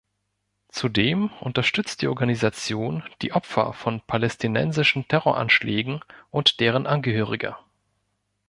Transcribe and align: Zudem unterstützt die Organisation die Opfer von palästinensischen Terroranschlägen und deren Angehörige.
Zudem 0.69 1.29
unterstützt 1.41 2.01
die 2.01 2.07
Organisation 2.07 3.03
die 3.21 3.33
Opfer 3.33 3.71
von 3.73 4.01
palästinensischen 4.01 5.07
Terroranschlägen 5.07 5.99
und 6.31 6.59
deren 6.59 6.87
Angehörige. 6.87 7.55